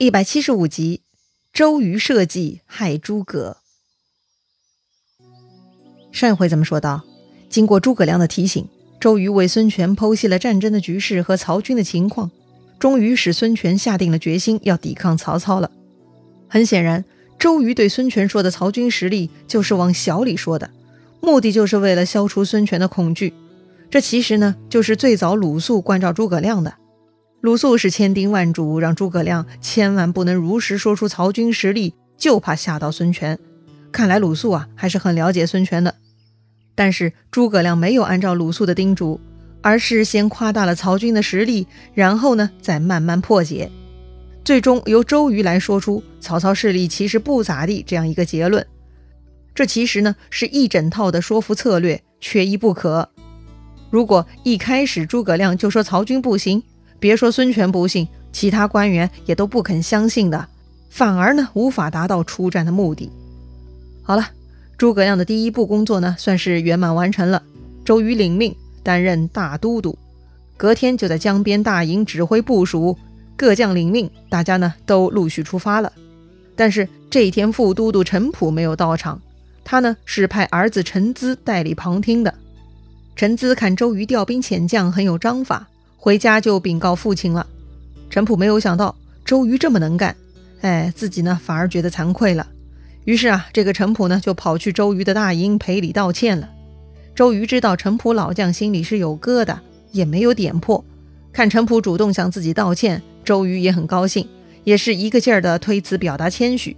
[0.00, 1.02] 一百七十五集，
[1.52, 3.56] 周瑜设计害诸葛。
[6.12, 7.02] 上一回咱们说到，
[7.50, 8.64] 经过诸葛亮的提醒，
[9.00, 12.30] 周瑜为孙权剖析了战争的局势和曹军的情况，
[12.78, 15.68] 终于使孙权下定了决心要抵抗曹操了。
[16.48, 17.04] 很显然，
[17.36, 20.70] 周瑜对孙权说的曹军实力就是往小里说的，
[21.20, 23.34] 目的就是为了消除孙权的恐惧。
[23.90, 26.76] 这其实呢，就是最早鲁肃关照诸葛亮的。
[27.40, 33.38] 鲁肃是千叮万嘱，让诸葛亮千万不能如实说出曹军实力，就怕吓到孙权。
[33.92, 35.94] 看来鲁肃啊还是很了解孙权的。
[36.74, 39.20] 但是诸葛亮没有按照鲁肃的叮嘱，
[39.62, 43.70] 而是先夸大了曹军的实力，然后呢再慢慢破解，
[44.44, 48.66] 最终由周瑜来说出曹操势力其实不咋地这样一个结论。
[49.54, 53.08] 这其实呢是一整套的说服策略，缺一不可。
[53.90, 56.62] 如果一开始诸葛亮就说曹军不行，
[57.00, 60.48] 别说孙权不信，其他官员也都不肯相信的，
[60.90, 63.10] 反而呢无法达到出战的目的。
[64.02, 64.28] 好了，
[64.76, 67.42] 诸葛亮的第一步工作呢算是圆满完成了。
[67.84, 69.96] 周瑜领命，担任大都督，
[70.56, 72.96] 隔天就在江边大营指挥部署，
[73.36, 75.92] 各将领命，大家呢都陆续出发了。
[76.56, 79.20] 但是这一天副都督陈普没有到场，
[79.64, 82.34] 他呢是派儿子陈咨代理旁听的。
[83.14, 85.68] 陈咨看周瑜调兵遣将很有章法。
[85.98, 87.46] 回家就禀告父亲了。
[88.08, 90.16] 陈普没有想到周瑜这么能干，
[90.62, 92.46] 哎，自己呢反而觉得惭愧了。
[93.04, 96.48] 于是啊，这个陈普呢就跑去周瑜的大营赔礼道歉了。
[97.14, 99.58] 周瑜知道陈普老将心里是有疙瘩，
[99.90, 100.82] 也没有点破。
[101.32, 104.26] 看陈普主动向自己道歉，周瑜也很高兴，
[104.62, 106.76] 也是一个劲儿的推辞表达谦虚。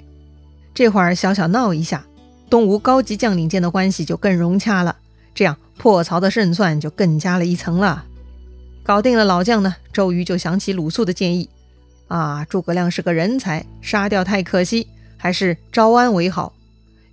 [0.72, 2.04] 这会儿小小闹一下，
[2.48, 4.96] 东吴高级将领间的关系就更融洽了，
[5.34, 8.06] 这样破曹的胜算就更加了一层了。
[8.82, 11.48] 搞定了老将呢，周瑜就想起鲁肃的建议，
[12.08, 16.52] 啊，诸葛亮是个人才，杀掉太可惜，还是招安为好。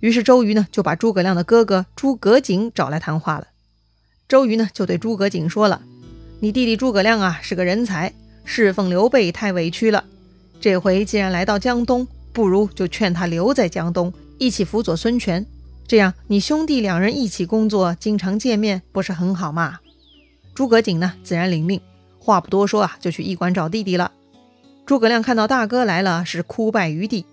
[0.00, 3.48] 于是周瑜呢就把诸葛亮的哥哥诸葛瑾找来谈话了。
[4.28, 5.82] 周瑜呢就对诸葛瑾说了
[6.40, 8.12] ：“你弟弟诸葛亮啊是个人才，
[8.44, 10.04] 侍奉刘备太委屈了。
[10.60, 15.44] 这回既然来到江东，不如就劝他留在江东，一起辅佐孙权。
[15.86, 19.78] 这样你兄弟两人一起工作，经常见面，不是很好吗？”
[20.58, 21.80] 诸葛瑾呢，自然领命，
[22.18, 24.10] 话不多说啊，就去驿馆找弟弟了。
[24.84, 27.26] 诸葛亮看到大哥来了，是哭拜于地。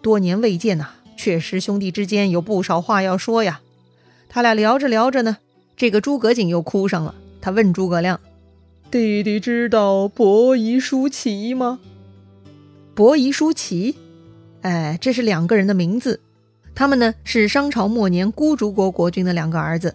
[0.00, 3.60] 多年未见呐，确实兄弟之间有不少话要说呀。
[4.30, 5.36] 他俩聊着聊着呢，
[5.76, 7.14] 这个诸葛瑾又哭上了。
[7.42, 8.18] 他问诸葛亮
[8.90, 11.80] ：“弟弟知道伯夷叔齐吗？”
[12.96, 13.96] 伯夷叔齐，
[14.62, 16.20] 哎，这是两个人的名字。
[16.74, 19.94] 他们呢，是商朝末年孤竹国国君的两个儿子。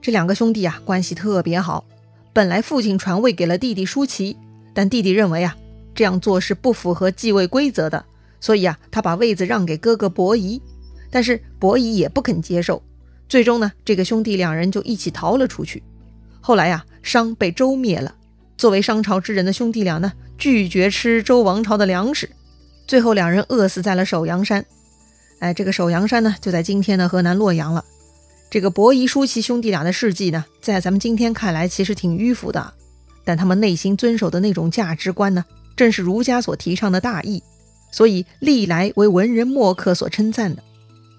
[0.00, 1.84] 这两个兄弟啊，关系特别好。
[2.36, 4.36] 本来父亲传位给了弟弟舒淇，
[4.74, 5.56] 但弟弟认为啊，
[5.94, 8.04] 这样做是不符合继位规则的，
[8.40, 10.60] 所以啊，他把位子让给哥哥伯夷。
[11.10, 12.82] 但是伯夷也不肯接受，
[13.26, 15.82] 最终呢，这个兄弟两人就一起逃了出去。
[16.42, 18.14] 后来呀，商被周灭了。
[18.58, 22.28] 作为商朝之人的兄弟俩呢，拒绝吃周王朝的粮食，
[22.86, 24.62] 最后两人饿死在了首阳山。
[25.38, 27.82] 哎，这个首阳山呢，就在今天的河南洛阳了。
[28.48, 32.72] 这个伯夷、叔齐兄弟俩的事迹呢，在咱们今天看来其实挺迂腐的，
[33.24, 35.44] 但他们内心遵守的那种价值观呢，
[35.76, 37.42] 正是儒家所提倡的大义，
[37.90, 40.62] 所以历来为文人墨客所称赞的。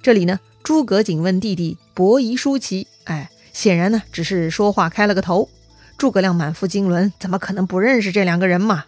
[0.02, 5.50] 这里呢，诸葛瑾问弟弟伯夷、叔齐，哎，显然呢只是说话开了个头。
[5.98, 8.86] 诸葛亮满腹经纶，怎么可能不认识这两个人嘛？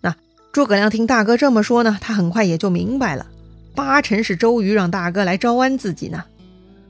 [0.00, 0.16] 那
[0.50, 3.26] 诸葛亮听大哥这么说呢，他很快也就明白了，
[3.74, 6.24] 八成是周瑜让大哥来招安自己呢。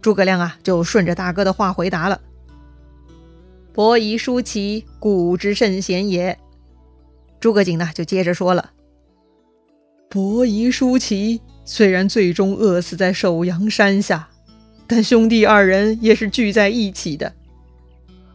[0.01, 2.21] 诸葛亮啊，就顺着大哥的话回答了
[3.75, 6.39] ：“伯夷叔齐，古之圣贤也。”
[7.41, 8.71] 诸葛瑾呢，就接着说了
[10.09, 14.29] ：“伯夷叔齐虽然最终饿死在首阳山下，
[14.87, 17.35] 但兄弟二人也是聚在一起的。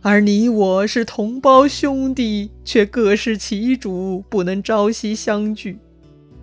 [0.02, 5.80] 而你我是同胞兄弟，却各是其主，不能朝夕相聚。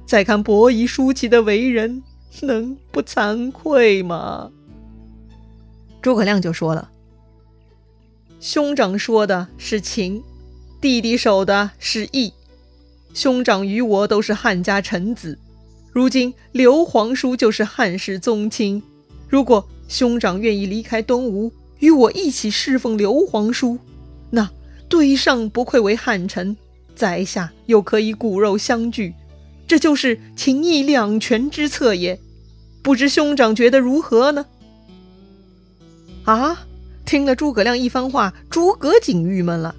[0.06, 2.02] 再看伯夷叔齐的为人，
[2.43, 4.50] 能不惭愧吗？”
[6.00, 6.90] 诸葛亮就说了
[8.40, 10.22] ：“兄长说的是情，
[10.80, 12.32] 弟弟守的是义。
[13.14, 15.38] 兄长与我都是汉家臣子，
[15.92, 18.82] 如今刘皇叔就是汉室宗亲。
[19.28, 23.78] 如果兄长愿意离开东吴，与我一起侍奉刘皇叔，
[24.30, 24.48] 那
[24.88, 26.56] 对上不愧为汉臣，
[26.94, 29.14] 在下又可以骨肉相聚，
[29.66, 32.20] 这就是情义两全之策也。
[32.82, 34.46] 不知兄长觉得如何呢？”
[36.32, 36.66] 啊！
[37.06, 39.75] 听了诸葛亮一番话，诸葛瑾郁闷了。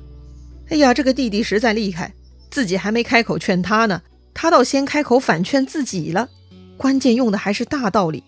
[0.69, 2.13] 哎呀，这个弟弟实在厉害，
[2.50, 4.01] 自己还没开口劝他呢，
[4.34, 6.28] 他倒先开口反劝自己了，
[6.75, 8.24] 关键用的还是大道理。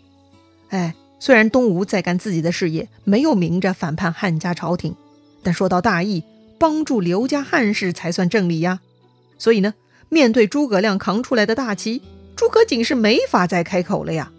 [0.69, 4.95] 哎，虽然东吴在干自己的事业，没有明着反叛汉家朝廷，
[5.41, 6.23] 但说到大义，
[6.59, 8.81] 帮助刘家汉室才算正理呀。
[9.39, 9.73] 所以呢，
[10.09, 12.03] 面对诸葛亮扛出来的大旗，
[12.35, 14.31] 诸葛瑾是没法再开口了呀。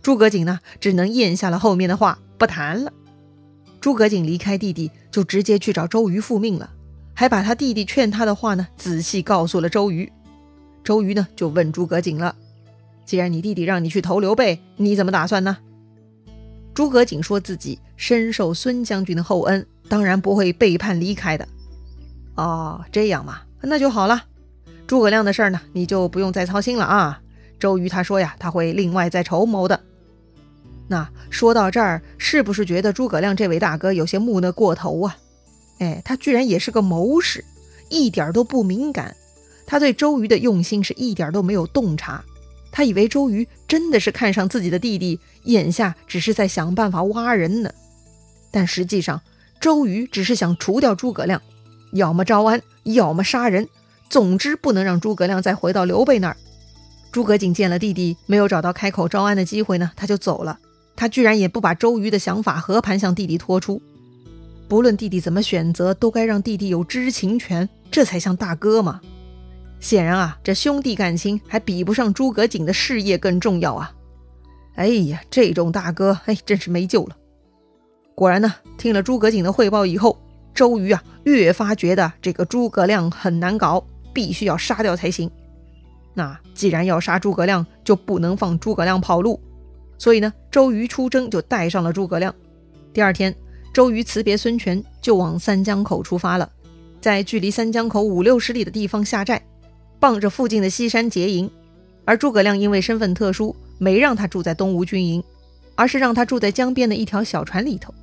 [0.00, 2.92] 诸葛瑾呢，只能咽下了后面的话，不谈了。
[3.86, 6.68] 诸葛瑾离开弟弟，就直接去找周瑜复命了，
[7.14, 10.12] 还把他弟弟劝他的话呢，仔细告诉了周瑜。
[10.82, 12.34] 周瑜呢，就问诸葛瑾了
[13.06, 15.58] ：“既然你弟弟让你去投刘备，你怎么打算呢？”
[16.74, 21.46] 诸葛瑾说自己深受孙将军的厚恩，当然不会背叛离开的。
[22.34, 24.24] 哦，这样嘛，那就好了。
[24.88, 27.20] 诸葛亮的事儿呢，你就不用再操心了啊。
[27.60, 29.80] 周瑜他说呀，他会另外再筹谋的。
[30.88, 35.16] 那说到这儿，是不是觉得诸葛亮这位大哥有些木讷过头啊？
[35.78, 37.44] 哎，他居然也是个谋士，
[37.88, 39.14] 一点都不敏感。
[39.66, 42.24] 他对周瑜的用心是一点都没有洞察。
[42.70, 47.70] 他以为周瑜真的是看上自己的弟弟，眼下只是在想办法挖人呢。
[48.50, 49.20] 但实际上，
[49.60, 51.42] 周瑜只是想除掉诸葛亮，
[51.92, 53.68] 要么招安，要么杀人，
[54.08, 56.36] 总之不能让诸葛亮再回到刘备那儿。
[57.10, 60.58] 诸葛瑾见了弟弟没有找到开口招安的机会呢，他就走了。
[60.96, 63.80] 他居然也不把周瑜的想法和盘向弟弟托出，
[64.66, 69.00] 不论弟弟怎么选择，都该让弟弟有知情权，这才像大哥嘛。
[69.78, 73.92] 显然啊，这兄弟感情还比不上诸葛瑾的事业更重要啊！
[74.74, 77.16] 哎呀，这种大哥，哎，真是没救了。
[78.14, 80.18] 果然呢，听了诸葛瑾的汇报以后，
[80.54, 85.30] 周瑜啊越发觉得这个诸葛亮很难搞，必须要杀掉才行。
[86.14, 89.38] 那既然要杀诸葛亮，就不能放诸葛亮跑路。
[89.98, 92.34] 所以呢，周瑜出征就带上了诸葛亮。
[92.92, 93.34] 第二天，
[93.72, 96.50] 周瑜辞别孙权，就往三江口出发了。
[97.00, 99.40] 在距离三江口五六十里的地方下寨，
[100.00, 101.50] 傍着附近的西山结营。
[102.04, 105.22] 而诸葛亮因为身份特殊，没让他住在东吴军营，
[105.74, 107.94] 而是让他住在江边的一条小船里头。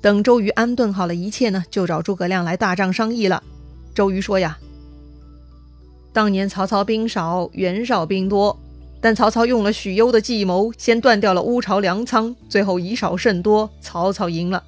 [0.00, 3.42] 等周瑜安顿好了一切呢，就找诸葛亮来大帐商议了。
[3.94, 4.58] 周瑜说呀
[6.12, 8.58] ：“当年曹操兵少，袁绍兵多。”
[9.04, 14.64] 但曹操用了许攸的计谋，先断掉了乌巢粮仓，最后以少胜多，曹操赢了。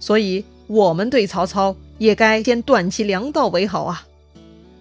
[0.00, 4.04] 所以，我们对曹操也该先断其粮道为好啊！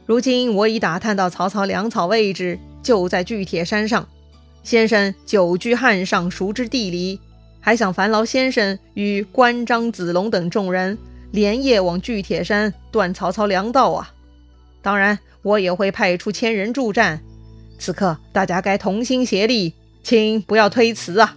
[0.08, 4.08] 如今我已打探到曹操粮草位置，就在巨铁山上。
[4.64, 7.20] 先生久居汉上，熟知地理，
[7.60, 10.98] 还想烦劳先生与关张子龙等众人
[11.30, 14.12] 连夜往巨铁山断曹操粮道啊！
[14.82, 17.22] 当然，我也会派出千人助战。
[17.80, 21.36] 此刻大家该同心协力，请不要推辞啊！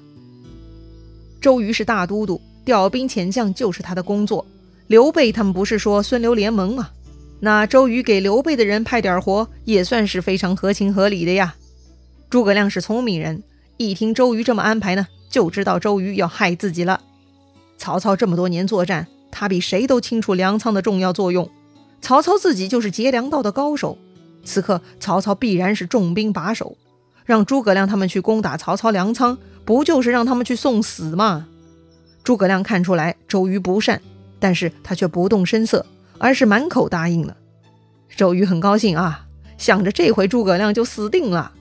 [1.40, 4.46] 周瑜是大都督，调兵遣将就是他的工作。
[4.86, 6.90] 刘备他们不是说孙刘联盟吗？
[7.40, 11.54] 那周瑜给刘备的人派点活，也算是非常合情合理的呀。
[12.28, 13.42] 诸葛亮是聪明人，
[13.76, 17.00] 一听周瑜这么安排呢，就知道周瑜要害自己了。
[17.78, 21.48] 曹操这么多年作战，他比谁都清楚粮仓的重要作用。
[22.02, 23.96] 曹操自己就是劫粮道的高手。
[24.44, 26.76] 此刻，曹操必然是重兵把守，
[27.24, 31.46] 让诸葛亮他们去攻打曹操粮仓，不就是让他们去送死吗？
[32.22, 34.00] 诸葛亮看出来周瑜不善，
[34.38, 35.86] 但是他却不动声色，
[36.18, 37.36] 而是满口答应了。
[38.16, 39.26] 周瑜很高兴啊，
[39.56, 41.52] 想着这回诸葛亮就死定了。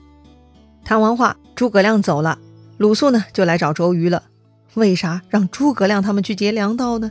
[0.84, 2.38] 谈完话，诸葛亮走了，
[2.76, 4.24] 鲁肃呢就来找周瑜了。
[4.74, 7.10] 为啥让诸葛亮他们去劫粮道呢？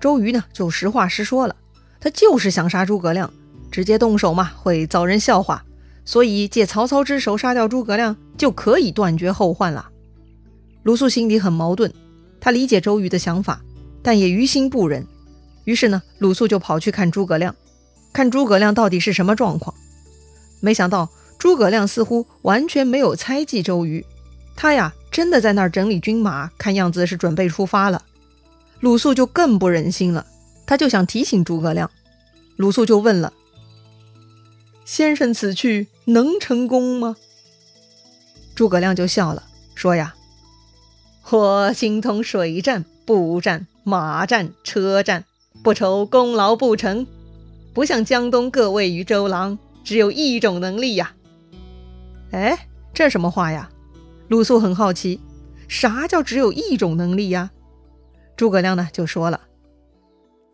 [0.00, 1.56] 周瑜呢就实话实说了，
[2.00, 3.32] 他就是想杀诸葛亮。
[3.72, 5.64] 直接动手嘛，会遭人笑话，
[6.04, 9.88] 所以借曹操之手杀掉诸葛亮，就可以断绝后患了。
[10.82, 11.90] 鲁肃心里很矛盾，
[12.38, 13.62] 他理解周瑜的想法，
[14.02, 15.06] 但也于心不忍。
[15.64, 17.54] 于是呢，鲁肃就跑去看诸葛亮，
[18.12, 19.74] 看诸葛亮到底是什么状况。
[20.60, 24.04] 没想到诸葛亮似乎完全没有猜忌周瑜，
[24.54, 28.02] 他呀真的在那儿整理军马，看样子是准备出发了。
[28.80, 30.26] 鲁肃就更不忍心了，
[30.66, 31.90] 他就想提醒诸葛亮。
[32.56, 33.32] 鲁肃就问了。
[34.84, 37.16] 先生此去能成功吗？
[38.54, 40.14] 诸葛亮就笑了，说：“呀，
[41.30, 45.24] 我精通水战、步战、马战、车战，
[45.62, 47.06] 不愁功劳不成。
[47.72, 51.14] 不像江东各位与周郎，只有一种能力呀。”
[52.32, 53.70] 哎，这什么话呀？
[54.28, 55.20] 鲁肃很好奇，
[55.68, 57.50] 啥叫只有一种能力呀？
[58.36, 59.40] 诸葛亮呢就说了：“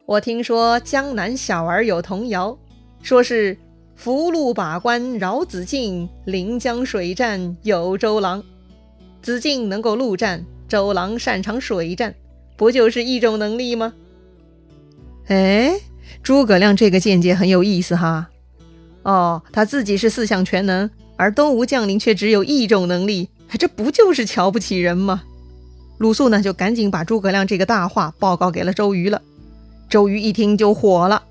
[0.07, 2.57] 我听说江南小儿有童谣，
[3.03, 3.59] 说是。”
[3.99, 8.45] 福禄把关饶子敬，临江水战有周郎。
[9.21, 12.14] 子敬能够陆战，周郎擅长水战，
[12.57, 13.93] 不就是一种能力吗？
[15.26, 15.73] 哎，
[16.23, 18.28] 诸葛亮这个见解很有意思哈。
[19.02, 23.28] 哦，他自己是四项全能，而东吴将领却只有一种能力，
[23.59, 25.25] 这不就是瞧不起人吗？
[25.99, 29.21] 鲁肃呢，就赶紧把诸葛亮这个大话报告给了周瑜了。
[29.90, 31.25] 周瑜一听就火了，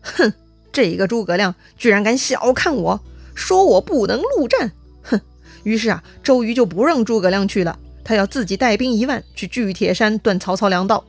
[0.00, 0.32] 哼，
[0.74, 3.00] 这一个诸葛亮居然敢小看我，
[3.34, 4.72] 说我不能陆战，
[5.04, 5.20] 哼！
[5.62, 11.04] 于是啊，周瑜就不让诸葛亮去了，他要自己带兵一万去巨铁山断曹操粮道。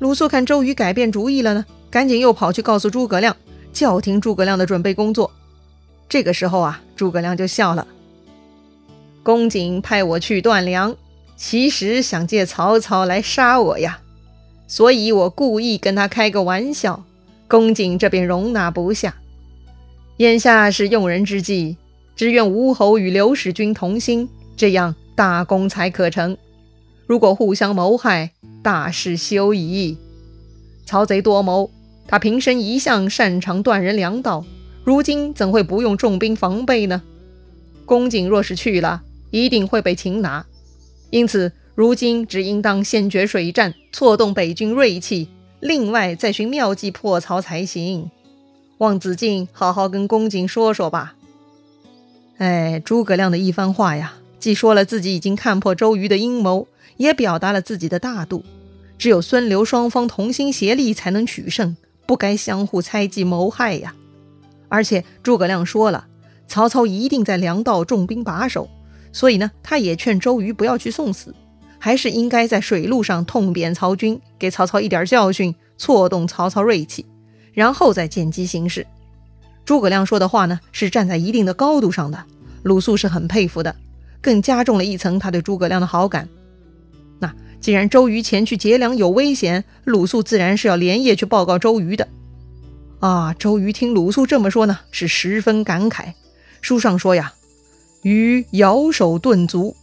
[0.00, 3.36] 鲁肃看周瑜改变主意了呢，赶紧又跑去告诉诸葛亮，
[3.72, 5.30] 叫停诸葛亮的准备工作。
[6.08, 7.86] 这个时候啊，诸葛亮就笑了，
[9.22, 10.96] 公瑾派我去断粮。
[11.36, 14.00] 其实想借曹操来杀我呀，
[14.66, 17.04] 所以我故意跟他开个玩笑，
[17.48, 19.16] 公瑾这边容纳不下。
[20.18, 21.76] 眼下是用人之际，
[22.14, 26.36] 只愿吴侯与刘使君同心，这样大功才可成。
[27.06, 29.96] 如果互相谋害，大事休矣。
[30.84, 31.70] 曹贼多谋，
[32.06, 34.44] 他平生一向擅长断人粮道，
[34.84, 37.02] 如今怎会不用重兵防备呢？
[37.86, 40.44] 公瑾若是去了，一定会被擒拿。
[41.10, 45.28] 因此，如今只应当先决水战，挫动北军锐气，
[45.60, 48.10] 另外再寻妙计破曹才行。
[48.78, 51.14] 望子敬好好跟公瑾说说吧。
[52.36, 58.44] 哎，诸葛亮的一番话呀，既说了自己已经看破周瑜的阴谋，也表达了自己的大度。
[58.96, 63.94] 只有孙刘双方同心协力，才能取胜，不该相互猜忌谋害呀。
[64.68, 66.06] 而且诸葛亮说了，
[66.46, 68.68] 曹操一定在粮道重兵把守。
[69.12, 71.34] 所以呢，他也劝周瑜不要去送死，
[71.78, 77.06] 还是应该在水路上痛扁曹军，给曹操一点教训，挫动曹操锐气，
[77.52, 78.86] 然后再见机行事。
[79.64, 82.24] 诸葛亮说的话呢，是站在一定的高度上的，
[82.62, 83.74] 鲁肃是很佩服的，
[84.20, 86.28] 更加重了一层他对诸葛亮的好感。
[87.18, 92.08] 那既然周瑜前去劫粮有危险，鲁肃自然是要连夜去报告周瑜的。
[93.00, 96.14] 啊，周瑜听鲁肃这么说呢，是十分感慨。
[96.60, 97.32] 书上说呀。
[98.02, 99.74] 瑜摇手顿足，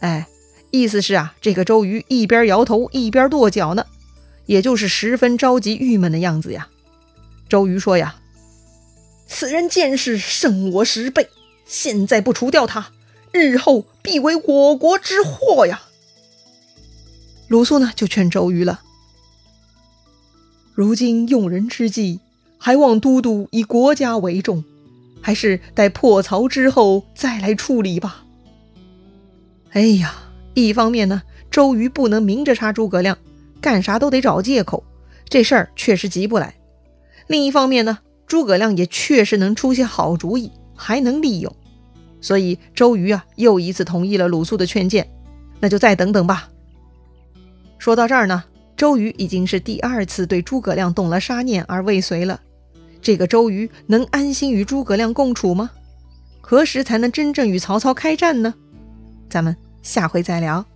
[0.00, 0.26] 哎，
[0.72, 3.86] 意思是啊，这个周瑜一边摇头一边跺脚呢，
[4.46, 6.68] 也就是十分着急郁闷的样子呀。
[7.48, 8.16] 周瑜说呀
[9.28, 11.28] ：“此人见识胜我十倍，
[11.66, 12.90] 现在不除掉他，
[13.32, 15.82] 日后必为我国之祸呀。”
[17.48, 18.80] 鲁肃呢就劝周瑜了
[20.74, 22.20] ：“如今用人之际，
[22.56, 24.64] 还望都督以国家为重。”
[25.24, 28.24] 还是待破曹之后再来处理吧。
[29.70, 33.16] 哎呀，一方面呢，周瑜不能明着杀诸葛亮，
[33.60, 34.84] 干啥都得找借口，
[35.28, 36.54] 这事儿确实急不来；
[37.26, 41.54] 另一方面呢，诸葛亮也确实能出些好主意，还能利用。
[42.20, 45.08] 所以周瑜啊，又一次同意了鲁肃的劝谏，
[45.58, 46.48] 那就再等等吧。
[47.78, 48.44] 说到这儿呢，
[48.76, 52.40] 周瑜已经是第二次对诸葛亮动了杀念而未遂了。
[53.00, 55.70] 这个周瑜能安心与诸葛亮共处吗？
[56.40, 58.54] 何时才能真正与曹操开战呢？
[59.28, 60.71] 咱们下回再聊。